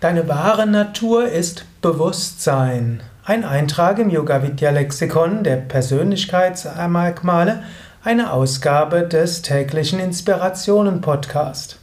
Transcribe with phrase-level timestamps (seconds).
[0.00, 3.02] Deine wahre Natur ist Bewusstsein.
[3.24, 7.64] Ein Eintrag im Yoga Vidya Lexikon der Persönlichkeitsmerkmale,
[8.04, 11.80] eine Ausgabe des täglichen Inspirationen Podcast.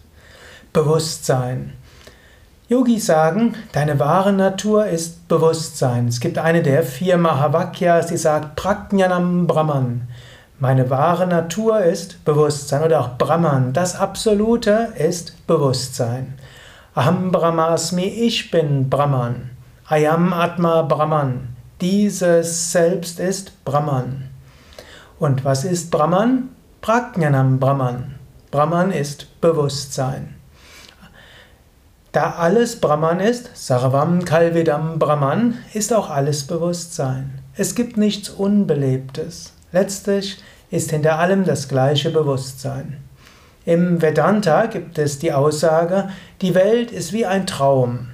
[0.72, 1.74] Bewusstsein.
[2.70, 6.08] Yogis sagen, deine wahre Natur ist Bewusstsein.
[6.08, 10.08] Es gibt eine der vier Mahavakyas, die sagt Prajnanam Brahman.
[10.58, 13.74] Meine wahre Natur ist Bewusstsein oder auch Brahman.
[13.74, 16.36] Das Absolute ist Bewusstsein.
[16.98, 19.50] Aham Brahmasmi, ich bin Brahman.
[19.86, 21.50] Ayam Atma Brahman.
[21.82, 24.30] Dieses Selbst ist Brahman.
[25.20, 26.52] Und was ist Brahman?
[26.80, 28.16] Prajnanam Brahman.
[28.50, 30.36] Brahman ist Bewusstsein.
[32.14, 37.42] Da alles Brahman ist, Sarvam Kalvidam Brahman, ist auch alles Bewusstsein.
[37.58, 39.52] Es gibt nichts Unbelebtes.
[39.74, 40.42] Letztlich
[40.72, 43.04] ist hinter allem das gleiche Bewusstsein.
[43.66, 46.10] Im Vedanta gibt es die Aussage,
[46.42, 48.10] die Welt ist wie ein Traum.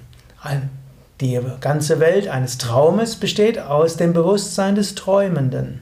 [1.19, 5.81] Die ganze Welt eines Traumes besteht aus dem Bewusstsein des Träumenden.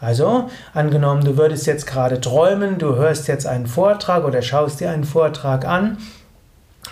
[0.00, 4.90] Also, angenommen, du würdest jetzt gerade träumen, du hörst jetzt einen Vortrag oder schaust dir
[4.90, 5.98] einen Vortrag an,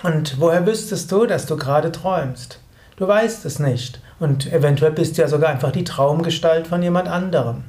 [0.02, 2.58] und woher wüsstest du, dass du gerade träumst?
[2.97, 4.00] Du weißt es nicht.
[4.23, 7.65] Und eventuell bist du ja sogar einfach die Traumgestalt von jemand anderem.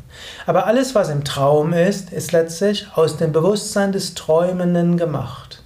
[0.45, 5.63] Aber alles, was im Traum ist, ist letztlich aus dem Bewusstsein des Träumenden gemacht.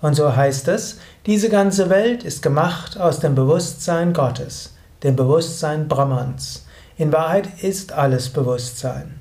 [0.00, 5.88] Und so heißt es, diese ganze Welt ist gemacht aus dem Bewusstsein Gottes, dem Bewusstsein
[5.88, 6.64] Brahmans.
[6.96, 9.18] In Wahrheit ist alles Bewusstsein.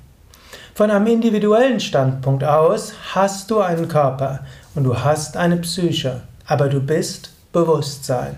[0.75, 4.41] Von einem individuellen Standpunkt aus hast du einen Körper
[4.75, 8.37] und du hast eine Psyche, aber du bist Bewusstsein.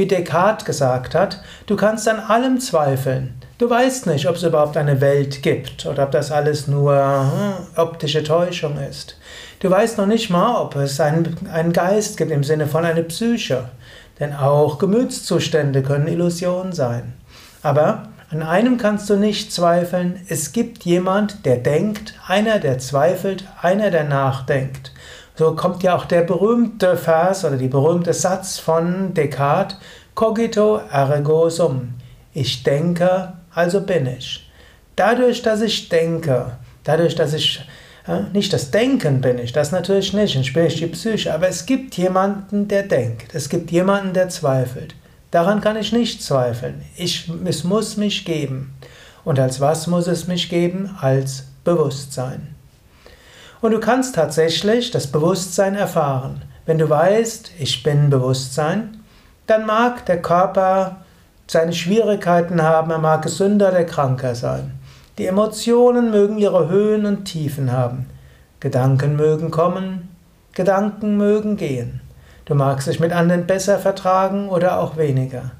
[0.00, 3.34] Wie Descartes gesagt hat, du kannst an allem zweifeln.
[3.58, 7.66] Du weißt nicht, ob es überhaupt eine Welt gibt oder ob das alles nur hm,
[7.76, 9.18] optische Täuschung ist.
[9.58, 13.02] Du weißt noch nicht mal, ob es einen, einen Geist gibt im Sinne von einer
[13.02, 13.68] Psyche.
[14.18, 17.12] Denn auch Gemütszustände können Illusion sein.
[17.62, 23.44] Aber an einem kannst du nicht zweifeln, es gibt jemand, der denkt, einer, der zweifelt,
[23.60, 24.92] einer, der nachdenkt.
[25.40, 29.78] So kommt ja auch der berühmte Vers oder die berühmte Satz von Descartes,
[30.14, 31.94] cogito ergo sum.
[32.34, 34.50] Ich denke, also bin ich.
[34.96, 37.58] Dadurch, dass ich denke, dadurch, dass ich
[38.06, 41.48] ja, nicht das Denken bin ich, das natürlich nicht, ich bin ich die Psyche, aber
[41.48, 44.94] es gibt jemanden, der denkt, es gibt jemanden, der zweifelt.
[45.30, 46.82] Daran kann ich nicht zweifeln.
[46.98, 48.74] Ich, es muss mich geben.
[49.24, 50.94] Und als was muss es mich geben?
[51.00, 52.59] Als Bewusstsein.
[53.60, 56.42] Und du kannst tatsächlich das Bewusstsein erfahren.
[56.64, 59.02] Wenn du weißt, ich bin Bewusstsein,
[59.46, 60.96] dann mag der Körper
[61.46, 64.78] seine Schwierigkeiten haben, er mag gesünder oder kranker sein.
[65.18, 68.06] Die Emotionen mögen ihre Höhen und Tiefen haben.
[68.60, 70.08] Gedanken mögen kommen,
[70.54, 72.00] Gedanken mögen gehen.
[72.44, 75.50] Du magst dich mit anderen besser vertragen oder auch weniger.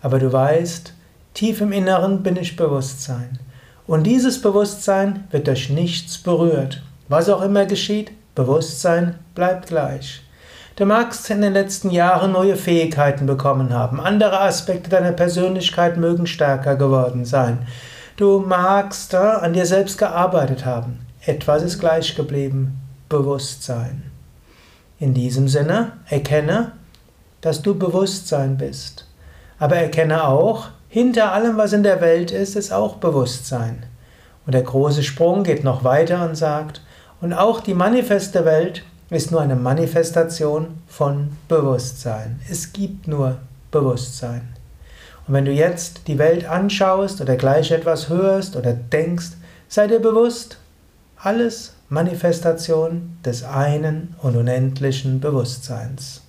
[0.00, 0.92] Aber du weißt,
[1.34, 3.38] tief im Inneren bin ich Bewusstsein.
[3.86, 6.82] Und dieses Bewusstsein wird durch nichts berührt.
[7.08, 10.22] Was auch immer geschieht, Bewusstsein bleibt gleich.
[10.76, 16.26] Du magst in den letzten Jahren neue Fähigkeiten bekommen haben, andere Aspekte deiner Persönlichkeit mögen
[16.26, 17.66] stärker geworden sein.
[18.16, 21.00] Du magst äh, an dir selbst gearbeitet haben.
[21.24, 24.04] Etwas ist gleich geblieben, Bewusstsein.
[25.00, 26.72] In diesem Sinne erkenne,
[27.40, 29.06] dass du Bewusstsein bist.
[29.58, 33.84] Aber erkenne auch, hinter allem, was in der Welt ist, ist auch Bewusstsein.
[34.46, 36.82] Und der große Sprung geht noch weiter und sagt,
[37.20, 42.40] und auch die manifeste Welt ist nur eine Manifestation von Bewusstsein.
[42.50, 43.38] Es gibt nur
[43.70, 44.42] Bewusstsein.
[45.26, 49.32] Und wenn du jetzt die Welt anschaust oder gleich etwas hörst oder denkst,
[49.68, 50.58] sei dir bewusst,
[51.16, 56.22] alles Manifestation des einen und unendlichen Bewusstseins.